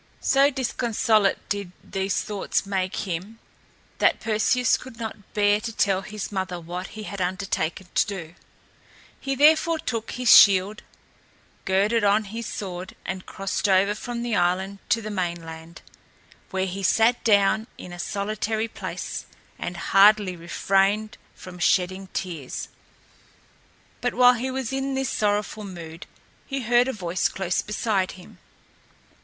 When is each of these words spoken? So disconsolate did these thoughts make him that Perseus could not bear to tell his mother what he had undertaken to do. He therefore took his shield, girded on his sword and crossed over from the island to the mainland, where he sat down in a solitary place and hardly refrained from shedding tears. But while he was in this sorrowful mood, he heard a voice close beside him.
So 0.19 0.49
disconsolate 0.49 1.37
did 1.47 1.71
these 1.83 2.21
thoughts 2.23 2.65
make 2.65 3.05
him 3.07 3.37
that 3.99 4.19
Perseus 4.19 4.75
could 4.75 4.97
not 4.97 5.35
bear 5.35 5.61
to 5.61 5.71
tell 5.71 6.01
his 6.01 6.31
mother 6.31 6.59
what 6.59 6.97
he 6.97 7.03
had 7.03 7.21
undertaken 7.21 7.85
to 7.93 8.07
do. 8.07 8.33
He 9.19 9.35
therefore 9.35 9.77
took 9.77 10.09
his 10.13 10.35
shield, 10.35 10.81
girded 11.65 12.03
on 12.03 12.23
his 12.23 12.47
sword 12.47 12.95
and 13.05 13.27
crossed 13.27 13.69
over 13.69 13.93
from 13.93 14.23
the 14.23 14.35
island 14.35 14.79
to 14.89 15.03
the 15.03 15.11
mainland, 15.11 15.83
where 16.49 16.65
he 16.65 16.81
sat 16.81 17.23
down 17.23 17.67
in 17.77 17.93
a 17.93 17.99
solitary 17.99 18.67
place 18.67 19.27
and 19.59 19.77
hardly 19.77 20.35
refrained 20.35 21.15
from 21.35 21.59
shedding 21.59 22.07
tears. 22.11 22.69
But 24.01 24.15
while 24.15 24.33
he 24.33 24.49
was 24.49 24.73
in 24.73 24.95
this 24.95 25.09
sorrowful 25.11 25.63
mood, 25.63 26.07
he 26.47 26.61
heard 26.61 26.87
a 26.87 26.91
voice 26.91 27.29
close 27.29 27.61
beside 27.61 28.13
him. 28.13 28.39